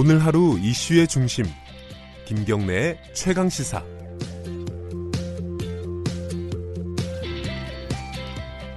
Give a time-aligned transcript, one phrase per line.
[0.00, 1.44] 오늘 하루 이슈의 중심
[2.24, 3.82] 김경래의 최강 시사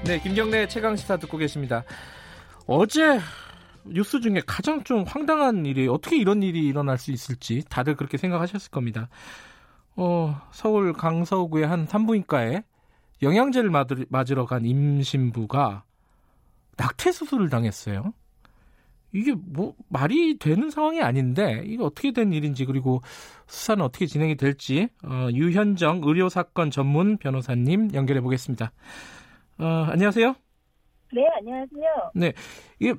[0.04, 1.84] 네, 김경래 최강 시사 듣고 계십니다.
[2.66, 3.20] 어제
[3.86, 8.72] 뉴스 중에 가장 좀 황당한 일이 어떻게 이런 일이 일어날 수 있을지 다들 그렇게 생각하셨을
[8.72, 9.08] 겁니다.
[9.96, 12.64] 어, 서울 강서구의 한 산부인과에
[13.22, 13.70] 영양제를
[14.10, 15.84] 맞으러 간 임신부가
[16.78, 18.12] 낙태 수술을 당했어요.
[19.14, 23.02] 이게 뭐 말이 되는 상황이 아닌데 이게 어떻게 된 일인지 그리고
[23.48, 28.72] 수사는 어떻게 진행이 될지 어, 유현정 의료 사건 전문 변호사님 연결해 보겠습니다.
[29.60, 30.36] 어, 안녕하세요.
[31.14, 32.12] 네, 안녕하세요.
[32.16, 32.34] 네,
[32.80, 32.94] 이게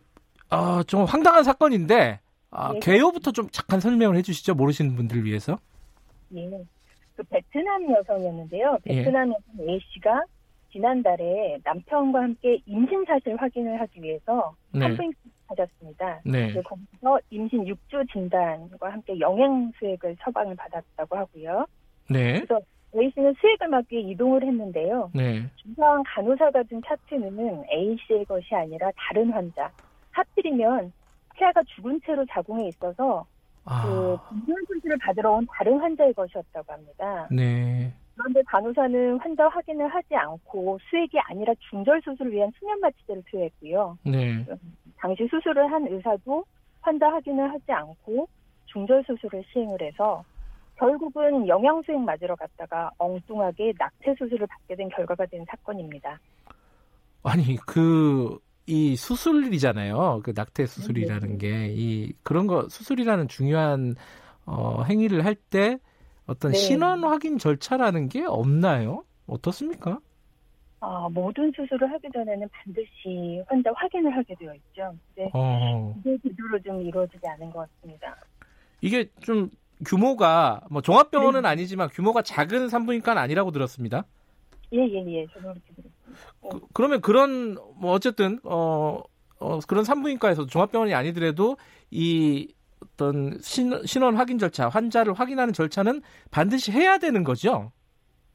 [0.51, 2.81] 어, 좀 황당한 사건인데 아, 네.
[2.81, 5.59] 개요부터 좀 잠깐 설명을 해주시죠 모르시는 분들을 위해서.
[6.35, 6.49] 예,
[7.17, 8.79] 그 베트남 여성이었는데요.
[8.87, 8.97] 예.
[8.97, 10.23] 베트남 여성 A 씨가
[10.73, 14.81] 지난달에 남편과 함께 임신 사실 확인을 하기 위해서 네.
[14.81, 16.21] 산부인과 찾았습니다.
[16.25, 16.53] 네.
[16.63, 21.67] 거기서 임신 6주 진단과 함께 영양 수액을 처방을 받았다고 하고요.
[22.09, 22.41] 네.
[22.41, 22.61] 그래서
[22.95, 25.11] A 씨는 수액을 맞기 위해 이동을 했는데요.
[25.15, 25.43] 네.
[25.57, 29.71] 주상 간호사가 준 차트는 A 씨의 것이 아니라 다른 환자.
[30.11, 30.93] 하필이면
[31.37, 33.27] 태아가 죽은 채로 자궁에 있어서
[33.65, 33.83] 아.
[33.83, 37.29] 그 분별 수술을 받으러 온 다른 환자의 것이었다고 합니다.
[37.31, 37.93] 네.
[38.17, 43.99] 그런데 간호사는 환자 확인을 하지 않고 수액이 아니라 중절 수술을 위한 수면 마취제를 투여했고요.
[44.05, 44.47] 네.
[44.97, 46.45] 당시 수술을 한 의사도
[46.81, 48.29] 환자 확인을 하지 않고
[48.67, 50.25] 중절 수술을 시행을 해서
[50.77, 56.19] 결국은 영양수액 맞으러 갔다가 엉뚱하게 낙태 수술을 받게 된 결과가 된 사건입니다.
[57.23, 60.21] 아니 그 이 수술이잖아요.
[60.23, 61.67] 그 낙태 수술이라는 네.
[61.69, 63.95] 게이 그런 거 수술이라는 중요한
[64.47, 65.79] 어, 행위를 할때
[66.27, 66.59] 어떤 네.
[66.59, 69.05] 신원 확인 절차라는 게 없나요?
[69.27, 70.01] 어떻습니까?
[70.81, 74.93] 아, 모든 수술을 하기 전에는 반드시 환자 확인을 하게 되어 있죠.
[75.15, 75.95] 근데 어.
[76.01, 78.17] 이게 제대로 좀 이루어지지 않은 것 같습니다.
[78.81, 79.49] 이게 좀
[79.87, 81.49] 규모가 뭐 종합병원은 네.
[81.49, 84.05] 아니지만 규모가 작은 산부인과는 아니라고 들었습니다.
[84.73, 85.27] 예예예, 예, 예.
[85.27, 86.69] 저도 그렇게 들었습니다.
[86.73, 89.01] 그, 러면 그런 뭐 어쨌든 어,
[89.39, 91.57] 어 그런 산부인과에서 종합병원이 아니더라도
[91.91, 97.73] 이 어떤 신, 신원 확인 절차, 환자를 확인하는 절차는 반드시 해야 되는 거죠.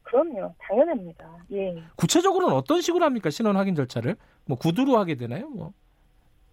[0.02, 1.36] 그럼요, 당연합니다.
[1.52, 1.82] 예.
[1.96, 4.16] 구체적으로는 어떤 식으로 합니까 신원 확인 절차를?
[4.46, 5.48] 뭐 구두로 하게 되나요?
[5.50, 5.72] 뭐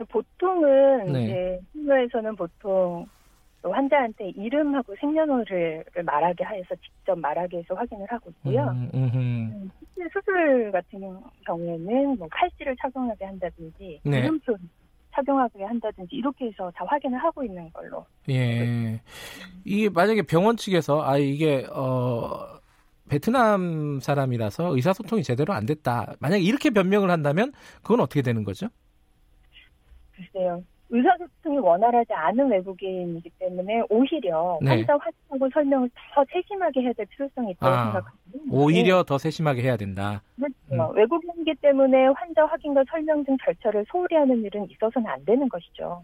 [0.09, 1.23] 보통은 네.
[1.23, 3.05] 이제 신호에서는 보통
[3.63, 8.61] 환자한테 이름하고 생년월일을 말하게 해서 직접 말하게 해서 확인을 하고 있고요.
[8.63, 10.99] 음, 음, 실제 수술 같은
[11.45, 14.19] 경우에는 뭐 팔찌를 착용하게 한다든지 네.
[14.19, 14.55] 이름표
[15.15, 18.05] 착용하게 한다든지 이렇게 해서 다 확인을 하고 있는 걸로.
[18.29, 19.01] 예.
[19.63, 22.59] 이게 만약에 병원 측에서 아 이게 어
[23.09, 26.15] 베트남 사람이라서 의사소통이 제대로 안 됐다.
[26.19, 28.67] 만약에 이렇게 변명을 한다면 그건 어떻게 되는 거죠?
[30.15, 30.63] 글쎄요.
[30.89, 34.69] 의사소통이 원활하지 않은 외국인이기 때문에 오히려 네.
[34.69, 38.15] 환자 확인하고 설명을 더 세심하게 해야 될 필요성이 있다고 아, 생각합니다.
[38.51, 40.21] 오히려 더 세심하게 해야 된다.
[40.35, 40.53] 그렇죠.
[40.71, 40.95] 음.
[40.95, 46.03] 외국인이기 때문에 환자 확인과 설명 등 절차를 소홀히 하는 일은 있어서는 안 되는 것이죠.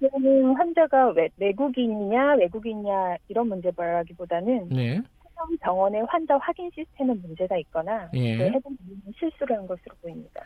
[0.00, 5.02] 이거는 환자가 외, 외국인이냐 외국인이냐 이런 문제라기보다는 네.
[5.60, 8.38] 병원의 환자 확인 시스템에 문제가 있거나 예.
[8.38, 8.76] 해당
[9.18, 10.42] 실수를 한 것으로 보입니다.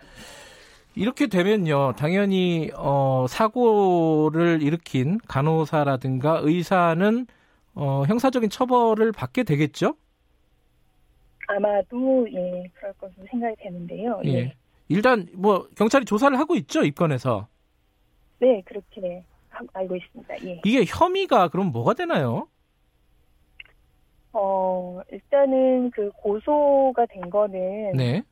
[0.94, 7.26] 이렇게 되면요, 당연히 어, 사고를 일으킨 간호사라든가 의사는
[7.74, 9.94] 어, 형사적인 처벌을 받게 되겠죠?
[11.46, 14.20] 아마도 예 그럴 것으로 생각이 되는데요.
[14.24, 14.30] 예.
[14.34, 14.54] 예.
[14.88, 17.48] 일단 뭐 경찰이 조사를 하고 있죠 입건해서.
[18.38, 19.24] 네 그렇게
[19.72, 20.44] 알고 있습니다.
[20.46, 20.60] 예.
[20.64, 22.48] 이게 혐의가 그럼 뭐가 되나요?
[24.32, 28.22] 어 일단은 그 고소가 된 거는 네.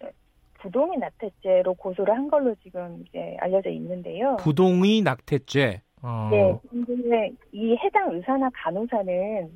[0.59, 4.37] 부동의 낙태죄로 고소를 한 걸로 지금 이제 알려져 있는데요.
[4.41, 5.83] 부동의 낙태죄.
[6.03, 6.29] 어.
[6.31, 6.59] 네.
[6.85, 9.51] 근데 이 해당 의사나 간호사는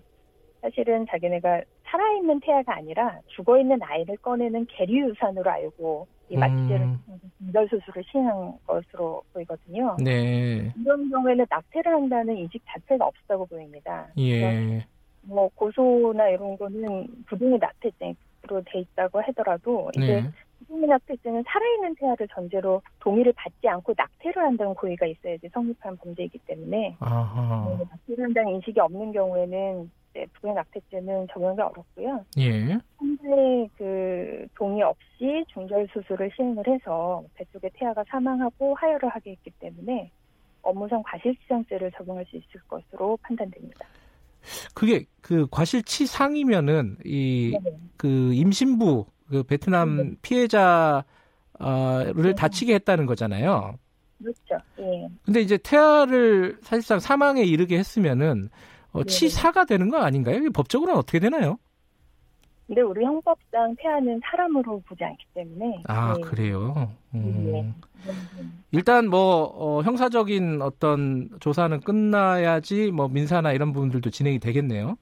[0.60, 6.98] 사실은 자기네가 살아있는 태아가 아니라 죽어있는 아이를 꺼내는 계류유산으로 알고 이 마취제를 음.
[7.38, 9.96] 분별 수술을 시행한 것으로 보이거든요.
[10.02, 10.72] 네.
[10.80, 14.06] 이런 경우에는 낙태를 한다는 인식 자체가 없다고 보입니다.
[14.18, 14.86] 예.
[15.22, 20.30] 뭐 고소나 이런 거는 부동의 낙태죄로 돼 있다고 하더라도 이제 네.
[20.62, 27.76] 부동의낙태죄는 살아있는 태아를 전제로 동의를 받지 않고 낙태를 한다는 고의가 있어야지 성립한 범죄이기 때문에 아하.
[27.78, 32.24] 네, 낙태를 한다는 인식이 없는 경우에는 네, 부동의낙태죄는 적용이 어렵고요.
[32.38, 32.78] 예.
[32.98, 40.10] 현재 그 동의 없이 중절 수술을 시행을 해서 뱃속의 태아가 사망하고 하혈을 하게 했기 때문에
[40.62, 43.86] 업무상 과실치상죄를 적용할 수 있을 것으로 판단됩니다.
[44.74, 47.56] 그게 그 과실치상이면은 이
[48.02, 50.10] 그 임신부 그 베트남 네.
[50.20, 51.02] 피해자를
[51.58, 52.34] 네.
[52.36, 53.78] 다치게 했다는 거잖아요.
[54.18, 54.64] 그렇죠.
[54.78, 55.08] 예.
[55.24, 58.50] 근데 이제 태아를 사실상 사망에 이르게 했으면은
[58.92, 60.38] 어, 치사가 되는 거 아닌가요?
[60.50, 61.58] 법적으로는 어떻게 되나요?
[62.66, 65.82] 근데 우리 형법상 폐하는 사람으로 보지 않기 때문에.
[65.88, 66.20] 아, 네.
[66.22, 66.92] 그래요?
[67.14, 67.50] 음.
[67.52, 67.74] 네.
[68.70, 74.96] 일단 뭐, 어, 형사적인 어떤 조사는 끝나야지 뭐 민사나 이런 부분들도 진행이 되겠네요.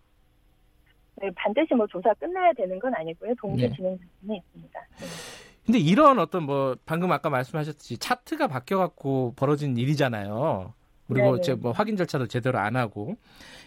[1.20, 3.34] 네, 반드시 뭐 조사 끝나야 되는 건 아니고요.
[3.34, 3.76] 동시에 네.
[3.76, 4.80] 진행 중에 있습니다.
[4.98, 5.06] 네.
[5.66, 10.72] 근데 이런 어떤 뭐 방금 아까 말씀하셨듯이 차트가 바뀌어 갖고 벌어진 일이잖아요.
[11.06, 13.16] 그리고 이제 뭐 확인 절차도 제대로 안 하고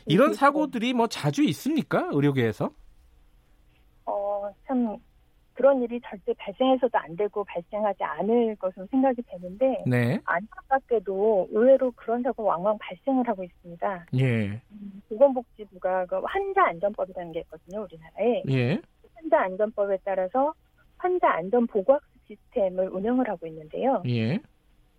[0.05, 0.39] 이런 그렇죠.
[0.39, 2.71] 사고들이 뭐 자주 있습니까 의료계에서?
[4.67, 4.97] 참
[5.53, 10.19] 그런 일이 절대 발생해서도 안 되고 발생하지 않을 것으로 생각이 되는데 네.
[10.25, 14.05] 안타깝게도 의외로 그런 사고 왕왕 발생을 하고 있습니다.
[14.15, 14.61] 예.
[14.71, 18.43] 음, 보건복지부가 그 환자 안전법이라는 게 있거든요, 우리나라에.
[18.49, 18.81] 예.
[19.15, 20.53] 환자 안전법에 따라서
[20.97, 24.01] 환자 안전 보고학습 시스템을 운영을 하고 있는데요.
[24.07, 24.39] 예.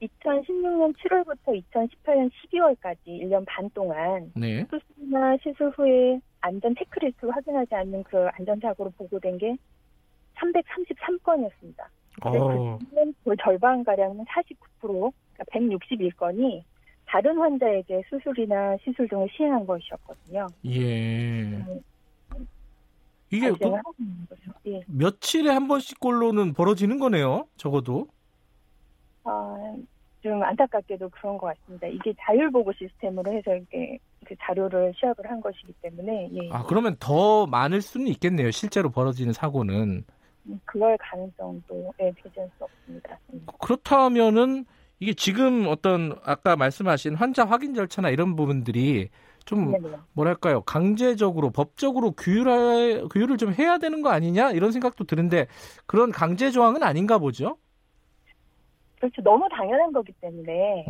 [0.03, 4.67] 2016년 7월부터 2018년 12월까지 1년 반 동안 네.
[4.71, 9.57] 수술이나 시술 후에 안전 체크리스트 확인하지 않는 그 안전사고로 보고된 게
[10.53, 11.85] 333건이었습니다.
[12.23, 12.79] 어.
[13.25, 16.63] 그 절반가량은 49%, 그러니까 161건이
[17.07, 20.47] 다른 환자에게 수술이나 시술 등을 시행한 것이었거든요.
[20.67, 21.43] 예.
[21.43, 21.81] 음,
[23.31, 23.73] 이게 그,
[24.67, 24.83] 예.
[24.87, 27.47] 며칠에 한 번씩꼴로는 벌어지는 거네요.
[27.57, 28.09] 적어도.
[29.25, 29.77] 아,
[30.23, 31.87] 좀 안타깝게도 그런 것 같습니다.
[31.89, 36.31] 이게 자율보고 시스템으로 해서 이게 그 자료를 시합을 한 것이기 때문에.
[36.33, 36.49] 예.
[36.51, 38.51] 아 그러면 더 많을 수는 있겠네요.
[38.51, 40.05] 실제로 벌어지는 사고는.
[40.47, 43.19] 음, 그럴 가능성도 예, 배제할 수 없습니다.
[43.33, 43.47] 음.
[43.61, 44.65] 그렇다면은
[45.01, 49.11] 이게 지금 어떤 아까 말씀하신 환자 확인 절차나 이런 부분들이
[49.45, 49.97] 좀 네네.
[50.13, 55.47] 뭐랄까요 강제적으로 법적으로 규율 규율을 좀 해야 되는 거 아니냐 이런 생각도 드는데
[55.87, 57.59] 그런 강제 조항은 아닌가 보죠.
[58.99, 59.21] 그렇죠.
[59.23, 60.87] 너무 당연한 거기 때문에 네.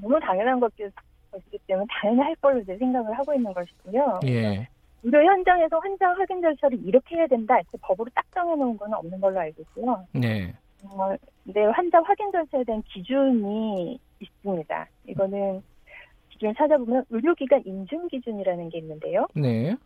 [0.00, 4.20] 너무 당연한 것이기 때문에 당연히 할 걸로 이제 생각을 하고 있는 것이고요.
[4.26, 4.68] 예.
[5.02, 7.56] 의료 현장에서 환자 확인 절차를 이렇게 해야 된다.
[7.56, 10.06] 이렇게 법으로 딱 정해놓은 건 없는 걸로 알고 있고요.
[10.12, 10.52] 네.
[10.84, 11.14] 어,
[11.44, 14.88] 네, 환자 확인 절차에 대한 기준이 있습니다.
[15.08, 15.62] 이거는
[16.30, 19.26] 기준을 찾아보면 의료기관 인증 기준이라는 게 있는데요.
[19.34, 19.76] 네.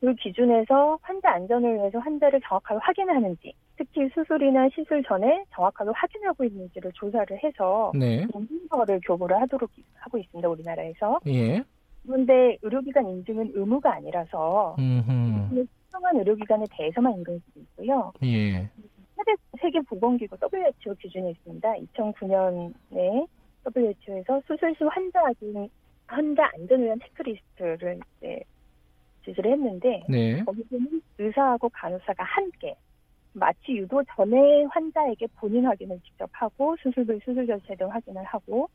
[0.00, 6.90] 그 기준에서 환자 안전을 위해서 환자를 정확하게 확인하는지, 특히 수술이나 시술 전에 정확하게 확인하고 있는지를
[6.94, 8.26] 조사를 해서 네.
[8.34, 10.48] 인증서를 교부를 하도록 하고 있습니다.
[10.48, 11.20] 우리나라에서.
[11.26, 11.62] 예.
[12.06, 14.76] 그런데 의료기관 인증은 의무가 아니라서
[15.90, 18.12] 특정한 의료기관에 대해서만 인정할 수 있고요.
[18.24, 18.68] 예.
[19.60, 21.74] 세계 보건기구 WHO 기준이 있습니다.
[21.94, 23.26] 2009년에
[23.76, 25.20] WHO에서 수술 시 환자
[26.06, 28.40] 환자 안전을 위한 체크리스트를 이제
[29.24, 30.42] 지시를 했는데 네.
[30.42, 32.74] 거기서는 의사하고 간호사가 함께
[33.32, 38.68] 마취 유도 전에 환자에게 본인 확인을 직접 하고 수술부 수술 절차 등 확인을 하고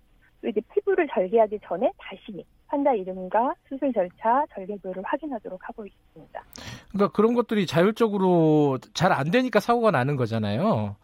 [0.45, 6.43] 또 이제 피부를 절개하기 전에 다시 환자 이름과 수술 절차, 절개 부위를 확인하도록 하고 있습니다.
[6.91, 10.97] 그러니까 그런 것들이 자율적으로 잘 안 되니까 사고가 나는 거잖아요.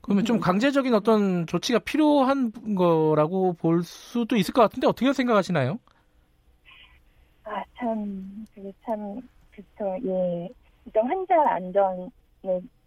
[0.00, 0.40] 그러면 좀 음.
[0.40, 5.78] 강제적인 어떤 조치가 필요한 거라고 볼 수도 있을 것 같은데 어떻게 생각하시나요?
[7.44, 9.20] 아, 참, 그게 참,
[9.50, 10.48] 그쵸, 예.
[10.86, 12.10] 일단 환자 안전의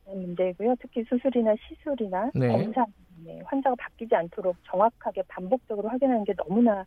[0.08, 0.76] 문제고요.
[0.82, 2.48] 특히 수술이나 시술이나 네.
[2.48, 2.86] 검사,
[3.30, 6.84] 네, 환자가 바뀌지 않도록 정확하게 반복적으로 확인하는 게 너무나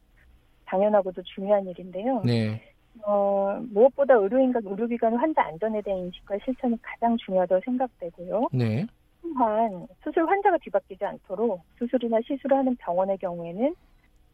[0.65, 2.21] 당연하고도 중요한 일인데요.
[2.25, 2.61] 네.
[3.05, 8.49] 어, 무엇보다 의료인과 의료기관 환자 안전에 대한 인식과 실천이 가장 중요하다고 생각되고요.
[8.53, 8.87] 네.
[9.23, 13.75] 또한 수술 환자가 뒤바뀌지 않도록 수술이나 시술을 하는 병원의 경우에는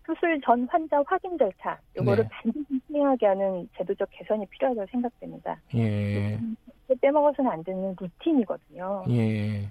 [0.06, 2.30] 수술 전 환자 확인 절차 이거를 네.
[2.32, 5.60] 반드시 시행하게 하는 제도적 개선이 필요하다고 생각됩니다.
[5.74, 6.40] 예.
[7.02, 9.04] 빼먹어서는 안 되는 루틴이거든요.
[9.10, 9.70] 예.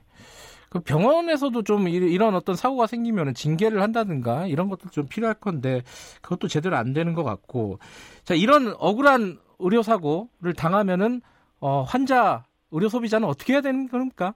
[0.69, 5.81] 그 병원에서도 좀 이런 어떤 사고가 생기면 징계를 한다든가 이런 것도 좀 필요할 건데
[6.21, 7.79] 그것도 제대로 안 되는 것 같고
[8.23, 11.21] 자 이런 억울한 의료 사고를 당하면은
[11.59, 14.33] 어, 환자 의료 소비자는 어떻게 해야 되는 겁니까?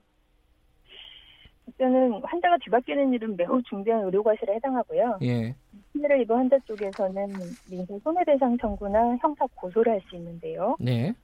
[1.66, 5.18] 일단은 환자가 뒤바뀌는 일은 매우 중대한 의료 과실에 해당하고요.
[5.22, 5.54] 예.
[5.92, 7.28] 피해를 입은 환자 쪽에서는
[7.70, 10.76] 민사 손해배상 청구나 형사 고소를 할 수 있는데요.
[10.80, 11.14] 네.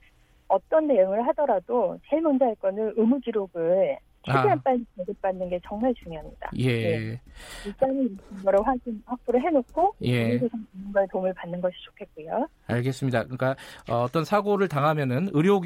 [0.47, 4.61] 어떤 내용을 하더라도 제일 먼저 할 거는 의무 기록을 최대한 아.
[4.63, 6.51] 빨리 제급받는 게 정말 중요합니다.
[6.57, 6.67] 예.
[6.67, 7.21] 네.
[7.65, 10.39] 일단은 이거를 확인 확보를 해놓고 예.
[10.39, 12.47] 전문가의 도움을 받는 것이 좋겠고요.
[12.67, 13.23] 알겠습니다.
[13.23, 13.55] 그러니까
[13.89, 15.61] 어, 떤 사고를 당하면은 의료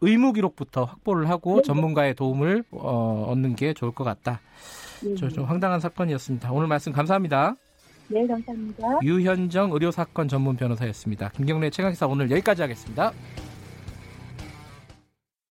[0.00, 1.62] 의무 기록부터 확보를 하고 네.
[1.62, 4.40] 전문가의 도움을 어, 얻는 게 좋을 것 같다.
[5.02, 5.14] 네.
[5.14, 6.52] 좀 황당한 사건이었습니다.
[6.52, 7.56] 오늘 말씀 감사합니다.
[8.08, 8.98] 네, 감사합니다.
[9.02, 11.30] 유현정 의료사건 전문 변호사였습니다.
[11.30, 13.12] 김경래 최강기사 오늘 여기까지 하겠습니다.